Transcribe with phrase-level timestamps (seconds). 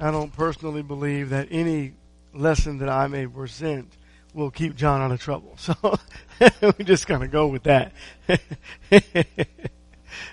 [0.00, 1.94] I don't personally believe that any
[2.32, 3.92] lesson that I may present
[4.32, 5.56] will keep John out of trouble.
[5.56, 5.74] So
[6.78, 7.92] we just kind of go with that.
[8.90, 9.56] it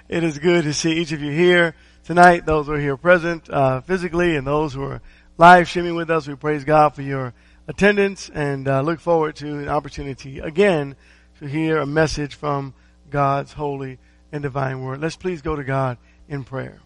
[0.09, 2.45] is good to see each of you here tonight.
[2.45, 5.01] Those who are here present uh, physically and those who are
[5.37, 7.33] live streaming with us, we praise God for your
[7.67, 10.95] attendance and uh, look forward to an opportunity again
[11.39, 12.73] to hear a message from
[13.09, 13.97] God's holy
[14.31, 15.01] and divine word.
[15.01, 15.97] Let's please go to God
[16.29, 16.84] in prayer.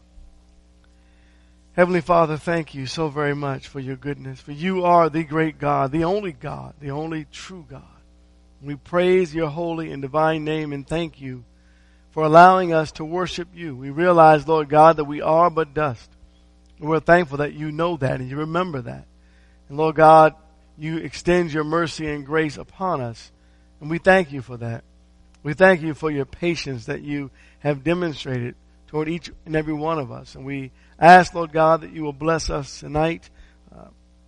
[1.80, 5.60] Heavenly Father, thank you so very much for your goodness, for you are the great
[5.60, 7.84] God, the only God, the only true God.
[8.62, 11.46] We praise your holy and divine name and thank you
[12.12, 13.78] for allowing us to worship you.
[13.78, 16.12] We realize, Lord God, that we are but dust.
[16.82, 19.08] And we're thankful that you know that and you remember that.
[19.70, 20.36] And Lord God,
[20.78, 23.32] you extend your mercy and grace upon us.
[23.80, 24.84] And we thank you for that.
[25.44, 28.56] We thank you for your patience that you have demonstrated
[28.90, 30.34] toward each and every one of us.
[30.34, 33.30] And we ask, Lord God, that you will bless us tonight
[33.72, 33.86] uh,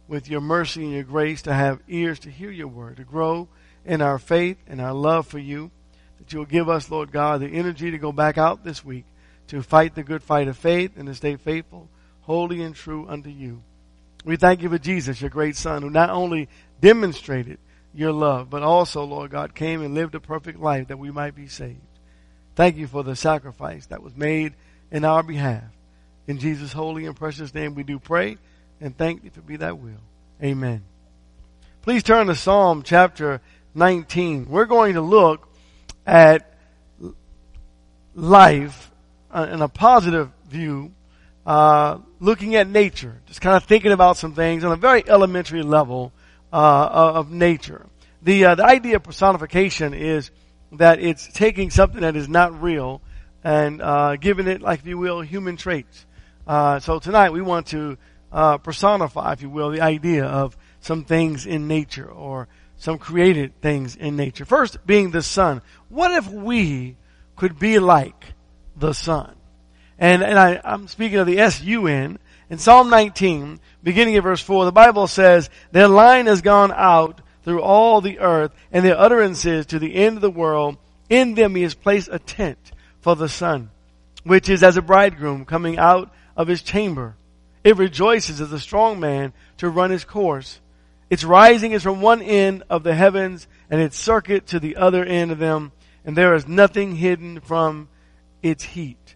[0.07, 3.47] with your mercy and your grace to have ears to hear your word, to grow
[3.85, 5.71] in our faith and our love for you.
[6.19, 9.05] That you will give us, Lord God, the energy to go back out this week
[9.47, 11.89] to fight the good fight of faith and to stay faithful,
[12.21, 13.63] holy and true unto you.
[14.23, 16.49] We thank you for Jesus, your great son, who not only
[16.79, 17.57] demonstrated
[17.95, 21.35] your love, but also, Lord God, came and lived a perfect life that we might
[21.35, 21.81] be saved.
[22.55, 24.53] Thank you for the sacrifice that was made
[24.91, 25.63] in our behalf.
[26.27, 28.37] In Jesus' holy and precious name we do pray
[28.81, 30.01] and thank you for be that will.
[30.43, 30.83] Amen.
[31.83, 33.41] Please turn to Psalm chapter
[33.75, 34.49] 19.
[34.49, 35.47] We're going to look
[36.05, 36.51] at
[38.15, 38.91] life
[39.29, 40.91] uh, in a positive view,
[41.45, 45.63] uh, looking at nature, just kind of thinking about some things on a very elementary
[45.63, 46.11] level
[46.51, 47.85] uh, of nature.
[48.23, 50.31] The uh, the idea of personification is
[50.73, 53.01] that it's taking something that is not real
[53.43, 56.05] and uh, giving it, like if you will, human traits.
[56.47, 57.97] Uh, so tonight we want to
[58.31, 63.59] uh, personify, if you will, the idea of some things in nature or some created
[63.61, 64.45] things in nature.
[64.45, 65.61] First being the sun.
[65.89, 66.97] What if we
[67.35, 68.33] could be like
[68.75, 69.35] the sun?
[69.99, 72.17] And, and I, I'm speaking of the S-U-N.
[72.49, 77.21] In Psalm 19, beginning at verse 4, the Bible says, Their line has gone out
[77.43, 80.77] through all the earth, and their utterances to the end of the world.
[81.09, 82.71] In them he has placed a tent
[83.01, 83.69] for the sun,
[84.23, 87.15] which is as a bridegroom coming out of his chamber.
[87.63, 90.59] It rejoices as a strong man to run his course.
[91.09, 95.03] Its rising is from one end of the heavens and its circuit to the other
[95.03, 95.71] end of them,
[96.05, 97.89] and there is nothing hidden from
[98.41, 99.15] its heat.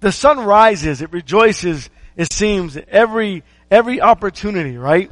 [0.00, 5.10] The sun rises, it rejoices, it seems, every, every opportunity, right?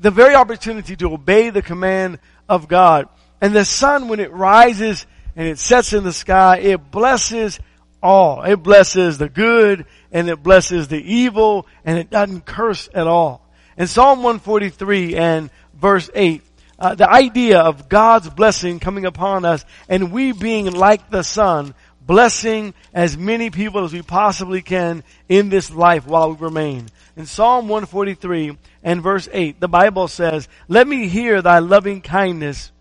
[0.00, 3.08] The very opportunity to obey the command of God.
[3.40, 7.60] And the sun, when it rises and it sets in the sky, it blesses
[8.02, 8.42] all.
[8.42, 13.44] It blesses the good and it blesses the evil and it doesn't curse at all.
[13.76, 16.42] In Psalm 143 and verse 8,
[16.80, 21.74] uh, the idea of God's blessing coming upon us and we being like the sun,
[22.08, 26.86] blessing as many people as we possibly can in this life while we remain.
[27.16, 32.72] In Psalm 143 and verse 8, the Bible says, Let me hear thy loving kindness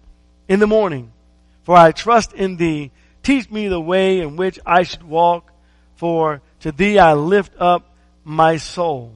[0.47, 1.11] in the morning,
[1.63, 2.91] for I trust in thee.
[3.21, 5.51] Teach me the way in which I should walk,
[5.97, 9.13] for to thee I lift up my soul.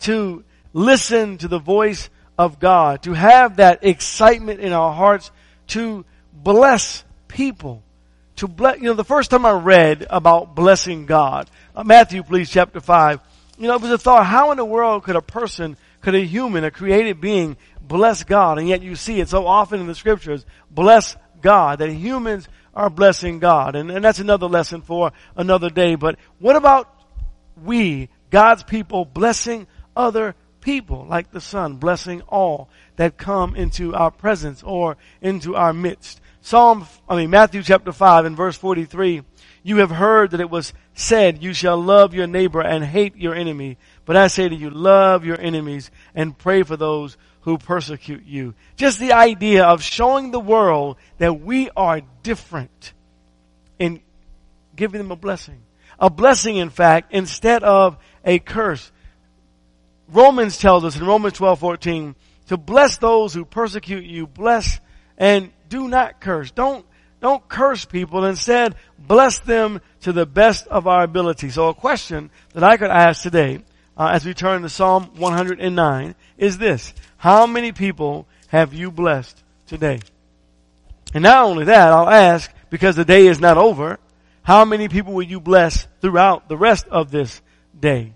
[0.00, 0.44] To
[0.74, 5.30] listen to the voice of God, to have that excitement in our hearts,
[5.68, 6.04] to
[6.34, 7.83] bless people,
[8.36, 12.50] to bless, you know, the first time I read about blessing God, uh, Matthew, please,
[12.50, 13.20] chapter 5,
[13.58, 16.24] you know, it was a thought, how in the world could a person, could a
[16.24, 18.58] human, a created being, bless God?
[18.58, 22.90] And yet you see it so often in the scriptures, bless God, that humans are
[22.90, 23.76] blessing God.
[23.76, 25.94] And, and that's another lesson for another day.
[25.94, 26.92] But what about
[27.62, 34.10] we, God's people, blessing other people, like the sun, blessing all that come into our
[34.10, 36.20] presence or into our midst?
[36.44, 39.22] Psalm, I mean, Matthew chapter 5 and verse 43,
[39.62, 43.34] you have heard that it was said, you shall love your neighbor and hate your
[43.34, 43.78] enemy.
[44.04, 48.52] But I say to you, love your enemies and pray for those who persecute you.
[48.76, 52.92] Just the idea of showing the world that we are different
[53.78, 54.02] in
[54.76, 55.62] giving them a blessing.
[55.98, 58.92] A blessing, in fact, instead of a curse.
[60.10, 62.14] Romans tells us in Romans 12, 14,
[62.48, 64.78] to bless those who persecute you, bless
[65.18, 66.50] and do not curse.
[66.50, 66.84] Don't,
[67.20, 68.24] don't curse people.
[68.24, 71.50] Instead, bless them to the best of our ability.
[71.50, 73.60] So a question that I could ask today,
[73.96, 76.92] uh, as we turn to Psalm 109, is this.
[77.16, 80.00] How many people have you blessed today?
[81.14, 83.98] And not only that, I'll ask, because the day is not over,
[84.42, 87.40] how many people will you bless throughout the rest of this
[87.78, 88.12] day?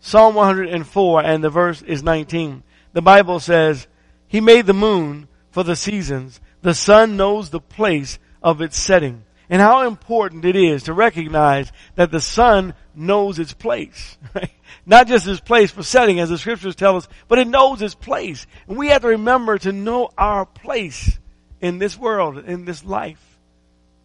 [0.00, 2.62] Psalm 104 and the verse is 19.
[2.92, 3.86] The Bible says,
[4.26, 6.40] He made the moon for the seasons.
[6.62, 9.24] The sun knows the place of its setting.
[9.50, 14.16] And how important it is to recognize that the sun knows its place.
[14.34, 14.52] Right?
[14.84, 17.94] Not just its place for setting as the scriptures tell us, but it knows its
[17.94, 18.46] place.
[18.66, 21.18] And we have to remember to know our place
[21.60, 23.38] in this world, in this life,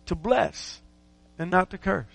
[0.07, 0.81] to bless
[1.39, 2.05] and not to curse.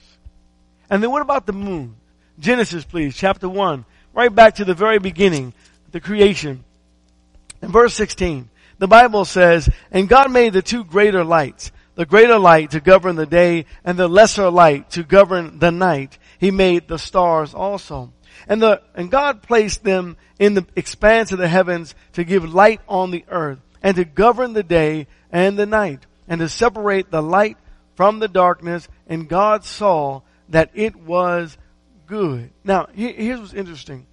[0.90, 1.96] And then what about the moon?
[2.38, 5.52] Genesis, please, chapter 1, right back to the very beginning,
[5.90, 6.64] the creation.
[7.62, 8.48] In verse 16,
[8.78, 13.16] the Bible says, And God made the two greater lights, the greater light to govern
[13.16, 16.18] the day and the lesser light to govern the night.
[16.38, 18.12] He made the stars also.
[18.46, 22.80] And the, and God placed them in the expanse of the heavens to give light
[22.88, 27.22] on the earth and to govern the day and the night and to separate the
[27.22, 27.56] light
[27.96, 28.88] from the darkness.
[29.08, 31.58] And God saw that it was
[32.06, 32.50] good.
[32.62, 34.06] Now, here's what's interesting.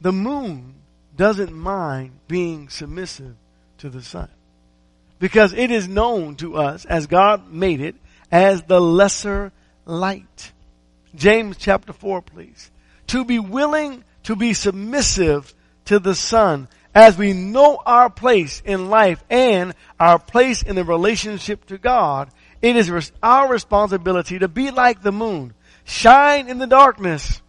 [0.00, 0.74] The moon
[1.18, 3.34] doesn't mind being submissive
[3.78, 4.30] to the sun
[5.18, 7.96] because it is known to us as God made it
[8.30, 9.52] as the lesser
[9.84, 10.52] light.
[11.14, 12.70] James chapter 4, please.
[13.08, 15.52] To be willing to be submissive
[15.86, 20.84] to the Son as we know our place in life and our place in the
[20.84, 22.30] relationship to God.
[22.62, 25.54] It is our responsibility to be like the moon,
[25.84, 27.40] shine in the darkness,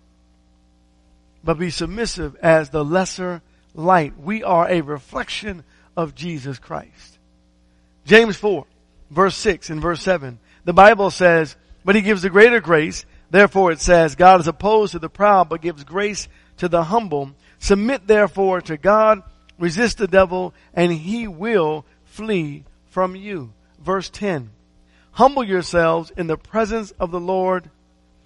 [1.44, 3.42] but be submissive as the lesser
[3.74, 4.19] light.
[4.19, 5.63] We are a reflection
[5.95, 7.19] of Jesus Christ.
[8.06, 8.66] James 4,
[9.12, 10.39] verse 6 and verse 7.
[10.66, 11.56] The Bible says,
[11.86, 13.06] but he gives the greater grace.
[13.30, 16.27] Therefore it says, God is opposed to the proud, but gives grace
[16.57, 17.31] to the humble.
[17.60, 19.21] Submit therefore to God,
[19.57, 23.54] resist the devil, and he will flee from you.
[23.80, 24.50] Verse 10.
[25.12, 27.69] Humble yourselves in the presence of the Lord,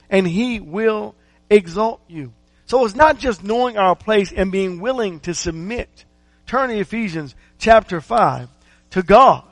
[0.10, 1.16] and he will
[1.50, 2.34] exalt you.
[2.66, 6.06] So it's not just knowing our place and being willing to submit.
[6.48, 8.50] Turn to Ephesians chapter 5
[8.92, 9.44] to God.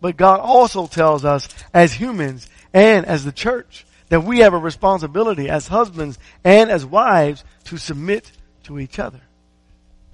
[0.00, 4.58] But God also tells us as humans and as the church that we have a
[4.58, 8.30] responsibility as husbands and as wives to submit
[8.64, 9.20] to each other.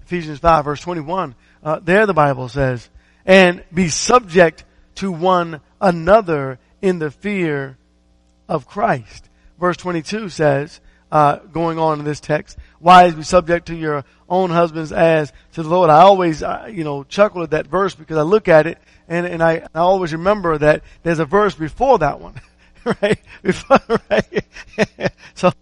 [0.04, 2.88] Ephesians 5 verse 21, uh, there the Bible says,
[3.24, 4.64] and be subject
[4.96, 7.76] to one another in the fear
[8.48, 9.28] of Christ.
[9.58, 10.80] Verse 22 says,
[11.12, 15.62] uh, going on in this text, wives be subject to your own husbands as to
[15.62, 15.90] the Lord.
[15.90, 18.78] I always, uh, you know, chuckle at that verse because I look at it
[19.08, 22.40] and, and I, I always remember that there's a verse before that one.
[23.02, 23.20] right?
[23.42, 23.78] Before,
[24.10, 24.44] right?
[25.34, 25.52] so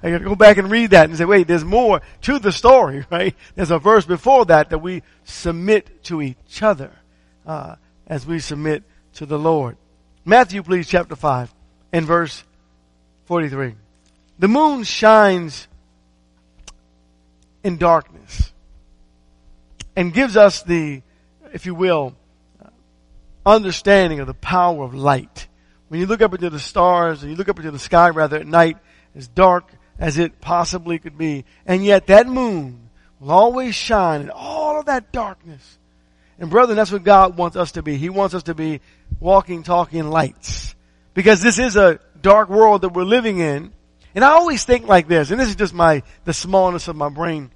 [0.00, 3.04] I gotta go back and read that and say, wait, there's more to the story,
[3.10, 3.34] right?
[3.56, 6.92] There's a verse before that that we submit to each other,
[7.44, 7.74] uh,
[8.06, 8.84] as we submit
[9.14, 9.76] to the Lord.
[10.24, 11.52] Matthew, please, chapter 5
[11.92, 12.44] and verse
[13.24, 13.74] 43.
[14.40, 15.68] The moon shines
[17.62, 18.54] in darkness
[19.94, 21.02] and gives us the,
[21.52, 22.16] if you will,
[23.44, 25.46] understanding of the power of light.
[25.88, 28.38] When you look up into the stars and you look up into the sky rather
[28.38, 28.78] at night,
[29.14, 32.88] as dark as it possibly could be, and yet that moon
[33.18, 35.78] will always shine in all of that darkness.
[36.38, 37.98] And brethren, that's what God wants us to be.
[37.98, 38.80] He wants us to be
[39.18, 40.74] walking, talking lights.
[41.12, 43.74] Because this is a dark world that we're living in.
[44.14, 47.08] And I always think like this, and this is just my, the smallness of my
[47.08, 47.50] brain.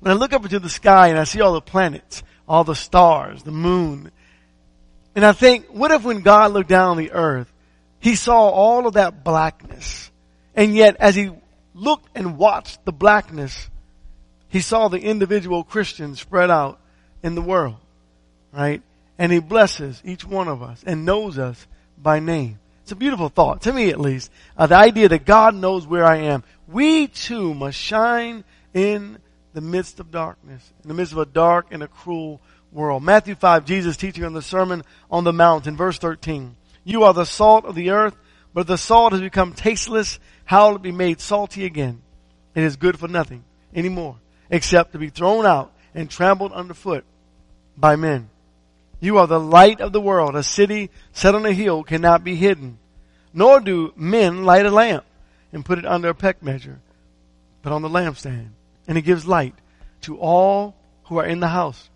[0.00, 2.74] When I look up into the sky and I see all the planets, all the
[2.74, 4.12] stars, the moon,
[5.14, 7.50] and I think, what if when God looked down on the earth,
[7.98, 10.10] he saw all of that blackness,
[10.54, 11.30] and yet as he
[11.74, 13.70] looked and watched the blackness,
[14.48, 16.78] he saw the individual Christians spread out
[17.22, 17.76] in the world,
[18.52, 18.82] right?
[19.18, 22.58] And he blesses each one of us and knows us by name.
[22.86, 24.30] It's a beautiful thought, to me at least.
[24.56, 26.44] Uh, the idea that God knows where I am.
[26.68, 29.18] We too must shine in
[29.54, 32.40] the midst of darkness, in the midst of a dark and a cruel
[32.70, 33.02] world.
[33.02, 36.54] Matthew 5, Jesus teaching on the Sermon on the Mount in verse 13.
[36.84, 38.14] You are the salt of the earth,
[38.54, 42.02] but the salt has become tasteless, how will it be made salty again?
[42.54, 43.42] It is good for nothing
[43.74, 47.04] anymore, except to be thrown out and trampled underfoot
[47.76, 48.30] by men.
[49.00, 50.34] You are the light of the world.
[50.36, 52.78] A city set on a hill cannot be hidden.
[53.32, 55.04] Nor do men light a lamp
[55.52, 56.80] and put it under a peck measure,
[57.62, 58.50] but on the lampstand.
[58.88, 59.54] And it gives light
[60.02, 60.74] to all
[61.04, 61.90] who are in the house.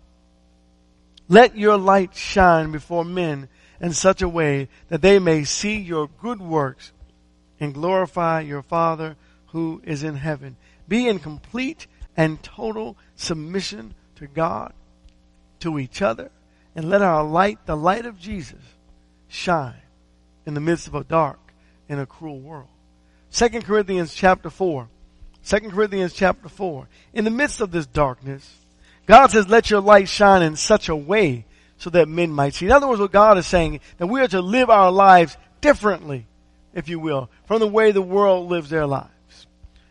[1.27, 3.47] Let your light shine before men
[3.79, 6.91] in such a way that they may see your good works
[7.59, 9.15] and glorify your Father
[9.47, 10.57] who is in heaven.
[10.87, 14.73] Be in complete and total submission to God,
[15.61, 16.29] to each other,
[16.75, 18.61] and let our light, the light of Jesus,
[19.27, 19.75] shine
[20.45, 21.39] in the midst of a dark
[21.89, 22.67] and a cruel world.
[23.31, 24.87] 2 Corinthians chapter 4
[25.45, 26.87] 2 Corinthians chapter 4.
[27.13, 28.57] In the midst of this darkness,
[29.05, 31.45] God says, let your light shine in such a way
[31.77, 32.67] so that men might see.
[32.67, 36.27] In other words, what God is saying, that we are to live our lives differently,
[36.73, 39.09] if you will, from the way the world lives their lives.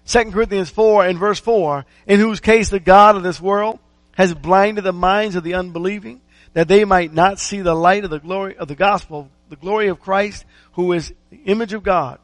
[0.07, 3.79] 2 Corinthians 4 and verse 4, in whose case the God of this world
[4.13, 6.21] has blinded the minds of the unbelieving,
[6.52, 9.88] that they might not see the light of the glory of the gospel, the glory
[9.88, 12.19] of Christ, who is the image of God.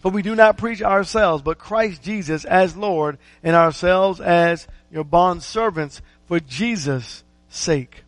[0.00, 5.04] For we do not preach ourselves, but Christ Jesus as Lord, and ourselves as your
[5.04, 8.04] bond servants for Jesus' sake.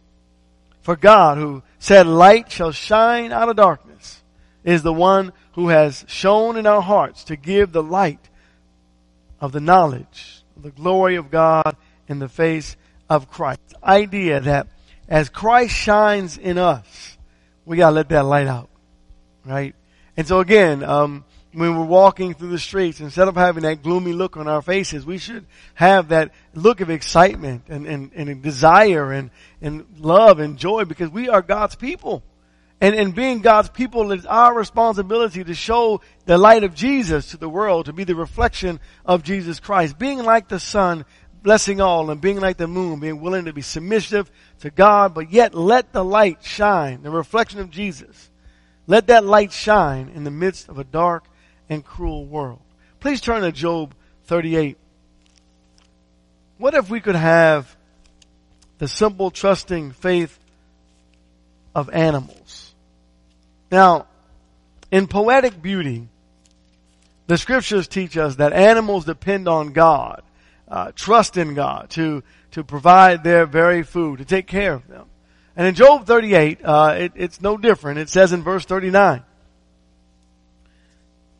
[0.83, 4.23] For God, who said light shall shine out of darkness,
[4.65, 8.29] is the one who has shown in our hearts to give the light
[9.41, 11.77] of the knowledge of the glory of God
[12.09, 12.77] in the face
[13.09, 13.75] of Christ.
[13.83, 14.69] Idea that
[15.11, 17.19] as Christ shines in us,
[17.67, 18.71] we gotta let that light out,
[19.45, 19.75] right?
[20.17, 24.13] And so again, um, when we're walking through the streets, instead of having that gloomy
[24.13, 29.13] look on our faces, we should have that look of excitement and, and, and desire
[29.13, 32.23] and, and love and joy because we are God's people.
[32.81, 37.37] And, and being God's people is our responsibility to show the light of Jesus to
[37.37, 39.99] the world, to be the reflection of Jesus Christ.
[39.99, 41.05] Being like the sun,
[41.43, 44.31] blessing all, and being like the moon, being willing to be submissive
[44.61, 48.31] to God, but yet let the light shine, the reflection of Jesus.
[48.87, 51.25] Let that light shine in the midst of a dark
[51.69, 52.61] and cruel world.
[52.99, 53.95] Please turn to Job
[54.25, 54.77] 38.
[56.59, 57.75] What if we could have
[58.79, 60.39] the simple, trusting faith
[61.75, 62.75] of animals?
[63.71, 64.07] Now,
[64.91, 66.09] in poetic beauty,
[67.29, 70.23] the scriptures teach us that animals depend on God,
[70.71, 72.23] uh, trust in God to,
[72.53, 75.07] to provide their very food, to take care of them.
[75.57, 77.99] And in Job 38, uh, it, it's no different.
[77.99, 79.25] It says in verse 39,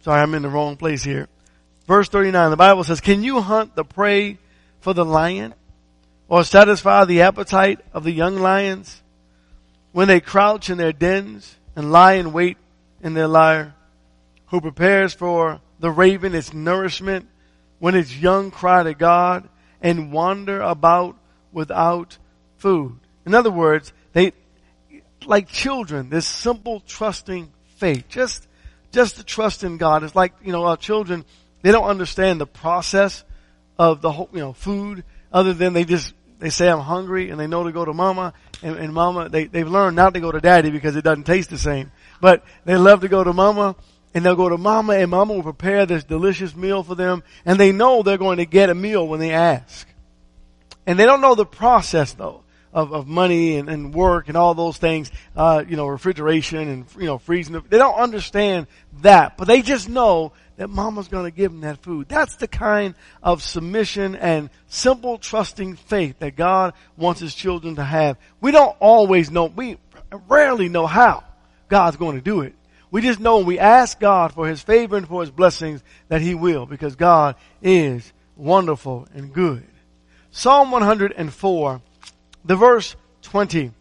[0.03, 1.29] Sorry, I'm in the wrong place here.
[1.87, 4.39] Verse 39, the Bible says, Can you hunt the prey
[4.81, 5.55] for the lion?
[6.29, 9.03] Or satisfy the appetite of the young lions?
[9.93, 12.57] When they crouch in their dens and lie in wait
[13.03, 13.75] in their lair?
[14.47, 17.29] Who prepares for the raven its nourishment
[17.81, 19.49] when its young cry to God
[19.83, 21.17] and wander about
[21.51, 22.17] without
[22.59, 23.01] food?
[23.27, 24.33] In other words, they,
[25.27, 28.47] like children, this simple trusting faith, just
[28.93, 30.03] just to trust in God.
[30.03, 31.25] It's like, you know, our children,
[31.63, 33.25] they don't understand the process
[33.79, 37.39] of the whole, you know, food other than they just, they say I'm hungry and
[37.39, 38.33] they know to go to mama
[38.63, 41.51] and, and mama, they, they've learned not to go to daddy because it doesn't taste
[41.51, 41.93] the same.
[42.21, 43.77] But they love to go to mama
[44.15, 47.59] and they'll go to mama and mama will prepare this delicious meal for them and
[47.59, 49.87] they know they're going to get a meal when they ask.
[50.87, 54.55] And they don't know the process though of, of money and, and work and all
[54.55, 57.61] those things, uh, you know, refrigeration and, you know, freezing.
[57.69, 58.67] They don't understand
[59.01, 62.09] that, but they just know that mama's going to give them that food.
[62.09, 67.85] That's the kind of submission and simple trusting faith that God wants his children to
[67.85, 68.19] have.
[68.41, 69.79] We don't always know, we
[70.29, 71.25] rarely know how
[71.69, 72.55] God's going to do it.
[72.91, 76.21] We just know when we ask God for his favor and for his blessings that
[76.21, 79.67] he will because God is wonderful and good.
[80.33, 81.81] Psalm 104
[82.45, 83.73] the verse 20.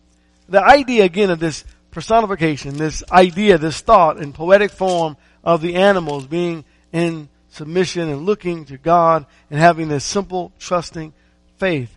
[0.48, 5.76] The idea again of this personification, this idea, this thought in poetic form of the
[5.76, 11.14] animals being in submission and looking to God and having this simple, trusting
[11.58, 11.96] faith.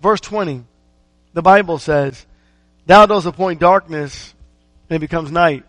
[0.00, 0.64] Verse 20,
[1.32, 2.24] the Bible says,
[2.86, 4.34] Thou dost appoint darkness
[4.88, 5.64] and it becomes night,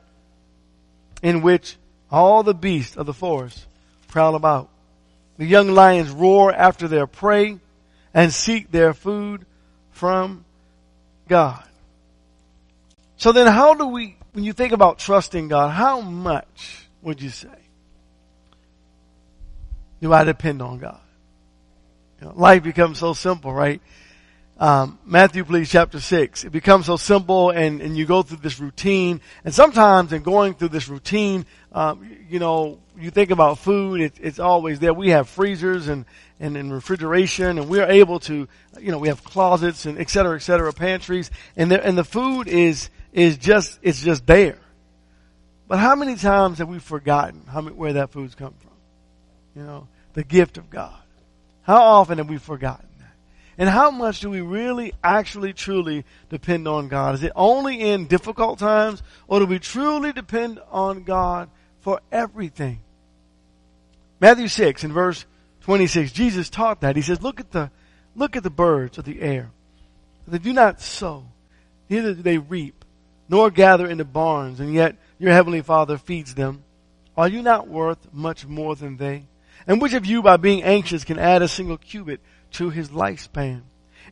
[1.21, 1.77] in which
[2.11, 3.65] all the beasts of the forest
[4.07, 4.69] prowl about.
[5.37, 7.59] The young lions roar after their prey
[8.13, 9.45] and seek their food
[9.91, 10.43] from
[11.27, 11.63] God.
[13.17, 17.29] So then how do we, when you think about trusting God, how much would you
[17.29, 17.49] say
[20.01, 20.99] do I depend on God?
[22.21, 23.81] You know, life becomes so simple, right?
[24.59, 26.43] Um, Matthew, please, chapter 6.
[26.43, 29.21] It becomes so simple and, and you go through this routine.
[29.45, 34.15] And sometimes in going through this routine, um, you know, you think about food, it,
[34.19, 34.93] it's always there.
[34.93, 36.03] We have freezers and,
[36.41, 38.49] and, and refrigeration and we're able to,
[38.81, 41.31] you know, we have closets and et cetera, et cetera, pantries.
[41.55, 44.59] And the, and the food is, is just, it's just there.
[45.69, 48.71] But how many times have we forgotten how many, where that food's come from?
[49.55, 50.99] You know, the gift of God.
[51.61, 52.88] How often have we forgotten?
[53.59, 57.15] And how much do we really, actually, truly depend on God?
[57.15, 61.49] Is it only in difficult times or do we truly depend on God
[61.81, 62.79] for everything?
[64.21, 65.25] Matthew 6 in verse
[65.61, 66.95] 26, Jesus taught that.
[66.95, 67.69] He says, look at the,
[68.15, 69.51] look at the birds of the air.
[70.25, 71.25] They do not sow,
[71.89, 72.85] neither do they reap,
[73.27, 76.63] nor gather into barns, and yet your heavenly Father feeds them.
[77.17, 79.25] Are you not worth much more than they?
[79.69, 82.21] And which of you by being anxious can add a single cubit
[82.53, 83.61] to his lifespan?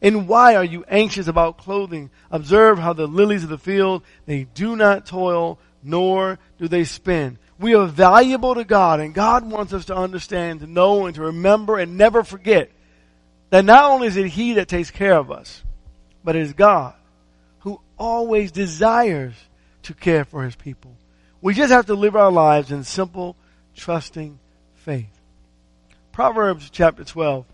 [0.04, 2.12] And why are you anxious about clothing?
[2.30, 7.40] Observe how the lilies of the field, they do not toil, nor do they spin.
[7.60, 11.24] We are valuable to God, and God wants us to understand, to know, and to
[11.24, 12.70] remember, and never forget
[13.50, 15.64] that not only is it He that takes care of us,
[16.24, 16.94] but it is God
[17.62, 19.34] who always desires
[19.84, 20.96] to care for His people.
[21.42, 23.36] We just have to live our lives in simple,
[23.76, 24.38] trusting
[24.76, 25.17] faith.
[26.18, 27.46] Proverbs chapter 12.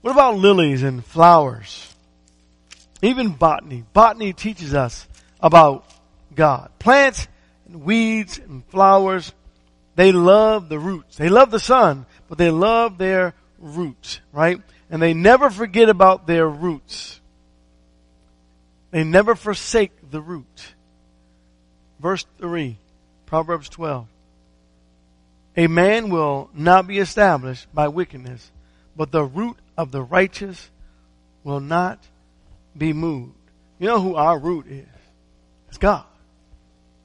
[0.00, 1.94] What about lilies and flowers?
[3.02, 3.84] Even botany.
[3.92, 5.06] Botany teaches us
[5.38, 5.84] about
[6.34, 6.70] God.
[6.78, 7.28] Plants
[7.66, 9.30] and weeds and flowers,
[9.94, 11.18] they love the roots.
[11.18, 14.62] They love the sun, but they love their roots, right?
[14.88, 17.20] And they never forget about their roots.
[18.90, 20.72] They never forsake the root.
[22.00, 22.78] Verse 3,
[23.26, 24.06] Proverbs 12.
[25.56, 28.50] A man will not be established by wickedness,
[28.96, 30.70] but the root of the righteous
[31.44, 31.98] will not
[32.76, 33.34] be moved.
[33.78, 34.86] You know who our root is?
[35.68, 36.04] It's God.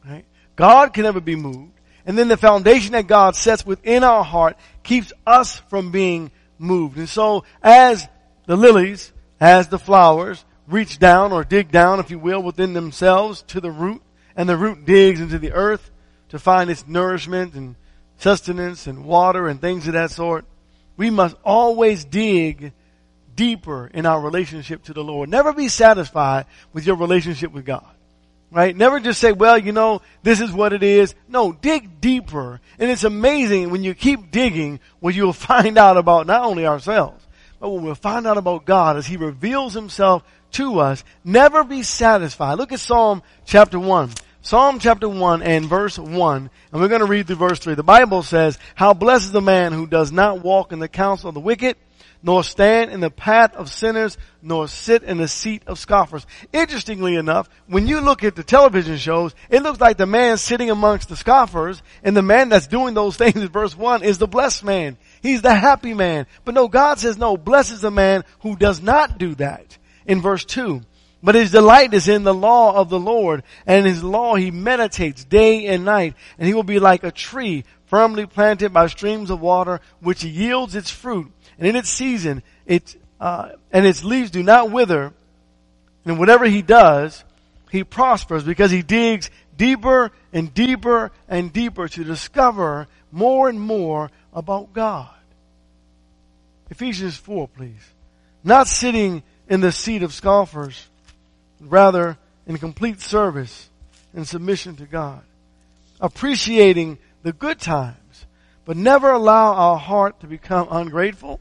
[0.05, 0.25] Right?
[0.55, 1.73] God can never be moved.
[2.05, 6.97] And then the foundation that God sets within our heart keeps us from being moved.
[6.97, 8.07] And so as
[8.45, 9.11] the lilies,
[9.41, 13.71] as the flowers reach down or dig down, if you will, within themselves to the
[13.71, 14.01] root,
[14.35, 15.91] and the root digs into the earth
[16.29, 17.75] to find its nourishment and
[18.17, 20.45] sustenance and water and things of that sort,
[20.97, 22.73] we must always dig
[23.35, 25.29] deeper in our relationship to the Lord.
[25.29, 27.85] Never be satisfied with your relationship with God.
[28.49, 28.75] Right?
[28.75, 31.13] Never just say, well, you know, this is what it is.
[31.27, 32.61] No, dig deeper.
[32.79, 37.25] And it's amazing when you keep digging what you'll find out about not only ourselves,
[37.59, 41.03] but what we'll find out about God as He reveals Himself to us.
[41.23, 42.57] Never be satisfied.
[42.57, 44.11] Look at Psalm chapter 1.
[44.41, 47.73] Psalm chapter 1 and verse 1, and we're going to read through verse 3.
[47.73, 51.29] The Bible says, How blessed is the man who does not walk in the counsel
[51.29, 51.75] of the wicked,
[52.23, 56.25] nor stand in the path of sinners, nor sit in the seat of scoffers.
[56.53, 60.69] Interestingly enough, when you look at the television shows, it looks like the man sitting
[60.69, 64.27] amongst the scoffers, and the man that's doing those things in verse 1 is the
[64.27, 64.97] blessed man.
[65.21, 66.27] He's the happy man.
[66.45, 69.77] But no, God says no, blessed is the man who does not do that.
[70.05, 70.81] In verse 2,
[71.21, 74.51] but his delight is in the law of the Lord, and in his law he
[74.51, 79.29] meditates day and night, and he will be like a tree firmly planted by streams
[79.29, 84.29] of water, which yields its fruit, and in its season, it, uh, and its leaves
[84.29, 85.13] do not wither,
[86.05, 87.23] and whatever he does,
[87.71, 94.11] he prospers because he digs deeper and deeper and deeper to discover more and more
[94.33, 95.09] about God.
[96.69, 97.91] Ephesians 4, please.
[98.43, 100.87] Not sitting in the seat of scoffers,
[101.59, 103.69] rather in complete service
[104.13, 105.21] and submission to God.
[105.99, 108.25] Appreciating the good times,
[108.65, 111.39] but never allow our heart to become ungrateful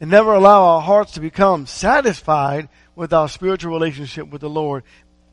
[0.00, 4.82] and never allow our hearts to become satisfied with our spiritual relationship with the Lord.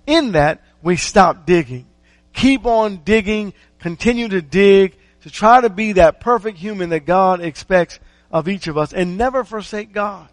[0.05, 1.87] In that, we stop digging.
[2.33, 7.41] Keep on digging, continue to dig, to try to be that perfect human that God
[7.41, 7.99] expects
[8.31, 10.29] of each of us and never forsake God.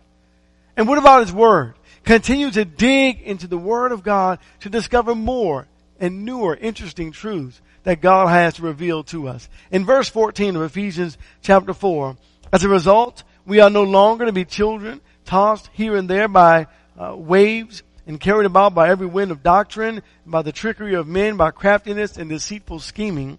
[0.77, 1.75] And what about His Word?
[2.07, 5.67] Continue to dig into the Word of God to discover more
[5.99, 9.49] and newer interesting truths that God has to reveal to us.
[9.73, 12.17] In verse 14 of Ephesians chapter 4,
[12.53, 16.69] as a result, we are no longer to be children tossed here and there by
[16.97, 21.37] uh, waves and carried about by every wind of doctrine, by the trickery of men,
[21.37, 23.37] by craftiness and deceitful scheming.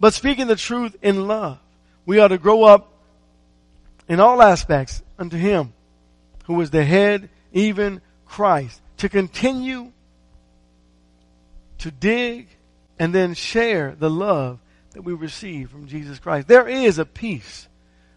[0.00, 1.60] But speaking the truth in love,
[2.04, 2.92] we are to grow up
[4.08, 5.72] in all aspects unto Him
[6.48, 9.92] who is the head, even Christ, to continue
[11.78, 12.48] to dig
[12.98, 14.58] and then share the love
[14.92, 16.48] that we receive from Jesus Christ.
[16.48, 17.68] There is a peace.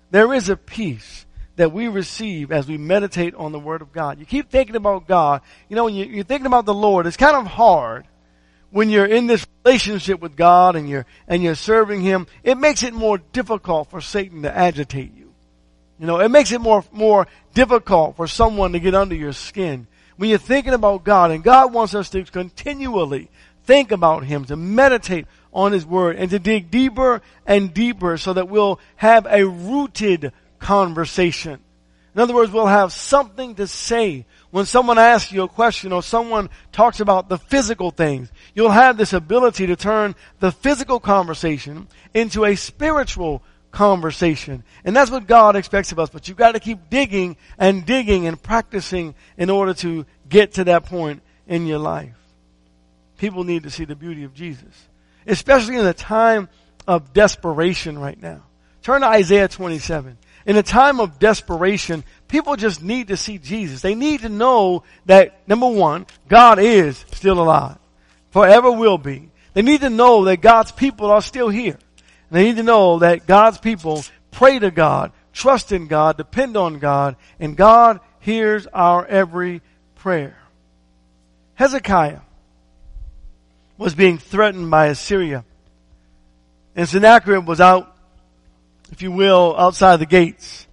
[0.09, 1.25] There is a peace
[1.57, 4.17] that we receive as we meditate on the Word of God.
[4.17, 5.41] You keep thinking about God.
[5.67, 8.07] You know, when you, are thinking about the Lord, it's kind of hard
[8.69, 12.27] when you're in this relationship with God and you're, and you're serving Him.
[12.43, 15.20] It makes it more difficult for Satan to agitate you.
[16.01, 19.85] You know, it makes it more, more difficult for someone to get under your skin.
[20.17, 23.29] When you're thinking about God, and God wants us to continually
[23.65, 28.33] think about Him, to meditate on His Word, and to dig deeper and deeper so
[28.33, 31.59] that we'll have a rooted conversation.
[32.15, 34.25] In other words, we'll have something to say.
[34.49, 38.97] When someone asks you a question or someone talks about the physical things, you'll have
[38.97, 44.63] this ability to turn the physical conversation into a spiritual conversation.
[44.83, 46.09] And that's what God expects of us.
[46.09, 50.65] But you've got to keep digging and digging and practicing in order to get to
[50.65, 52.15] that point in your life.
[53.17, 54.87] People need to see the beauty of Jesus.
[55.25, 56.49] Especially in a time
[56.87, 58.43] of desperation right now.
[58.81, 60.17] Turn to Isaiah 27.
[60.45, 63.81] In a time of desperation, people just need to see Jesus.
[63.81, 67.77] They need to know that, number one, God is still alive.
[68.31, 69.29] Forever will be.
[69.53, 71.77] They need to know that God's people are still here.
[72.31, 76.79] They need to know that God's people pray to God, trust in God, depend on
[76.79, 79.61] God, and God hears our every
[79.95, 80.37] prayer.
[81.55, 82.21] Hezekiah
[83.77, 85.43] was being threatened by Assyria.
[86.75, 87.95] And Sennacherib was out,
[88.91, 90.67] if you will, outside the gates.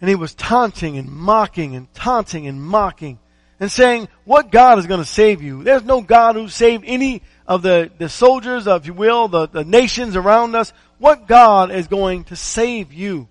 [0.00, 3.18] And he was taunting and mocking and taunting and mocking
[3.60, 5.62] and saying, what God is going to save you?
[5.62, 9.64] There's no God who saved any of the, the soldiers, if you will, the, the
[9.64, 10.72] nations around us.
[10.98, 13.26] What God is going to save you?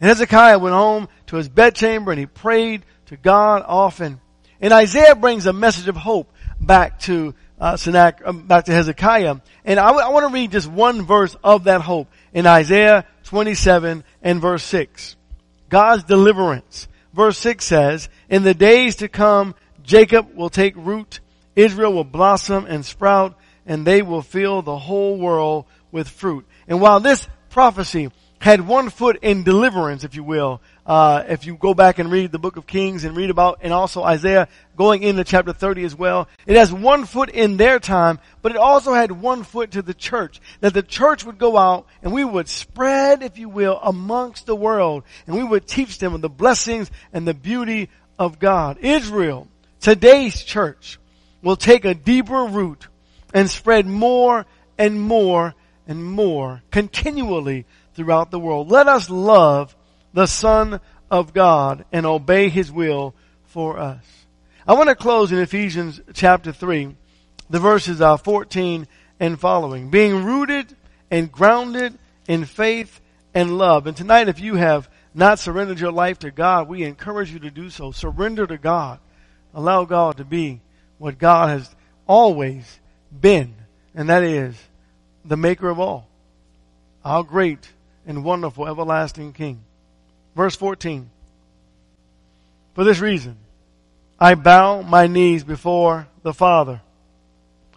[0.00, 4.20] And Hezekiah went home to his bedchamber and he prayed to God often.
[4.60, 7.76] And Isaiah brings a message of hope back to uh,
[8.24, 9.36] um, back to Hezekiah.
[9.64, 13.04] And I, w- I want to read just one verse of that hope in Isaiah
[13.24, 15.16] 27 and verse 6.
[15.68, 16.86] God's deliverance.
[17.12, 21.18] Verse 6 says, In the days to come, Jacob will take root,
[21.56, 23.36] Israel will blossom and sprout,
[23.66, 26.46] and they will fill the whole world with fruit.
[26.68, 30.62] And while this prophecy had one foot in deliverance, if you will.
[30.86, 33.72] Uh, if you go back and read the book of Kings and read about, and
[33.72, 38.18] also Isaiah going into chapter 30 as well, it has one foot in their time,
[38.40, 40.40] but it also had one foot to the church.
[40.60, 44.56] That the church would go out and we would spread, if you will, amongst the
[44.56, 48.78] world, and we would teach them of the blessings and the beauty of God.
[48.80, 49.48] Israel,
[49.80, 50.98] today's church,
[51.42, 52.86] will take a deeper root
[53.32, 54.46] and spread more
[54.78, 55.54] and more
[55.86, 58.70] and more continually throughout the world.
[58.70, 59.76] Let us love
[60.12, 63.14] the Son of God and obey His will
[63.44, 64.04] for us.
[64.66, 66.94] I want to close in Ephesians chapter 3,
[67.48, 68.86] the verses are 14
[69.18, 69.90] and following.
[69.90, 70.76] Being rooted
[71.10, 73.00] and grounded in faith
[73.34, 73.86] and love.
[73.86, 77.50] And tonight, if you have not surrendered your life to God, we encourage you to
[77.50, 77.90] do so.
[77.90, 79.00] Surrender to God.
[79.52, 80.60] Allow God to be
[80.98, 81.74] what God has
[82.06, 82.79] always
[83.18, 83.54] been,
[83.94, 84.56] and that is
[85.24, 86.08] the maker of all.
[87.04, 87.72] Our great
[88.06, 89.62] and wonderful everlasting King.
[90.34, 91.10] Verse 14.
[92.74, 93.36] For this reason,
[94.18, 96.80] I bow my knees before the Father,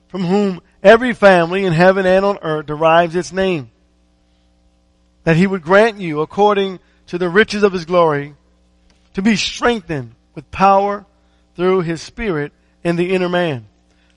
[0.08, 3.72] from whom every family in heaven and on earth derives its name,
[5.24, 8.36] that he would grant you, according to the riches of his glory,
[9.14, 11.06] to be strengthened with power
[11.56, 12.52] through his Spirit
[12.84, 13.66] in the inner man,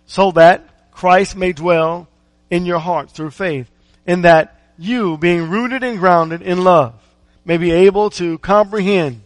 [0.07, 2.09] so that Christ may dwell
[2.49, 3.71] in your hearts through faith,
[4.07, 6.95] in that you, being rooted and grounded in love,
[7.45, 9.21] may be able to comprehend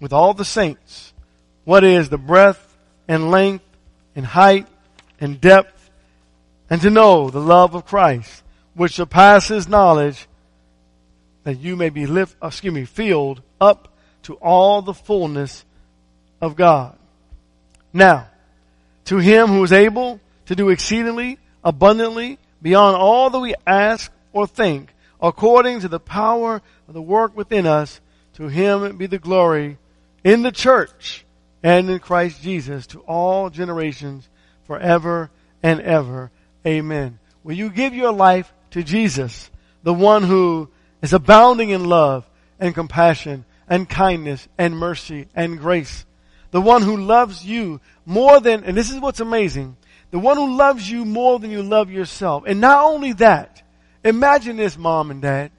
[0.00, 1.12] with all the saints
[1.64, 2.74] what is the breadth
[3.06, 3.64] and length
[4.16, 4.66] and height
[5.20, 5.90] and depth
[6.70, 8.42] and to know the love of Christ
[8.72, 10.26] which surpasses knowledge
[11.44, 13.92] that you may be lift, uh, excuse me, filled up
[14.22, 15.66] to all the fullness
[16.40, 16.96] of God.
[17.92, 18.28] Now,
[19.08, 24.46] to him who is able to do exceedingly abundantly beyond all that we ask or
[24.46, 28.02] think, according to the power of the work within us,
[28.34, 29.78] to him be the glory
[30.22, 31.24] in the church
[31.62, 34.28] and in Christ Jesus to all generations
[34.66, 35.30] forever
[35.62, 36.30] and ever.
[36.66, 37.18] Amen.
[37.42, 39.50] Will you give your life to Jesus,
[39.84, 40.68] the one who
[41.00, 42.28] is abounding in love
[42.60, 46.04] and compassion and kindness and mercy and grace?
[46.50, 49.76] The one who loves you more than, and this is what's amazing,
[50.10, 52.44] the one who loves you more than you love yourself.
[52.46, 53.62] And not only that,
[54.02, 55.50] imagine this, mom and dad.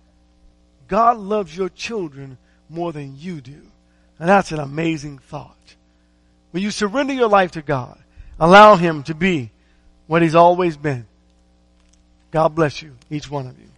[0.88, 2.38] God loves your children
[2.70, 3.62] more than you do.
[4.18, 5.56] And that's an amazing thought.
[6.52, 7.98] When you surrender your life to God,
[8.40, 9.52] allow Him to be
[10.08, 11.06] what He's always been.
[12.32, 13.69] God bless you, each one of you.